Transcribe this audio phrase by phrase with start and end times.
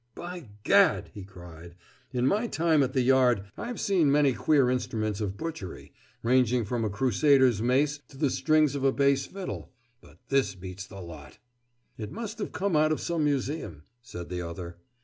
[0.15, 1.75] "By gad!" he cried,
[2.11, 5.93] "in my time at the Yard I've seen many queer instruments of butchery
[6.23, 10.87] ranging from a crusader's mace to the strings of a bass fiddle but this beats
[10.87, 11.37] the lot."
[11.99, 14.77] "It must have come out of some museum," said the other.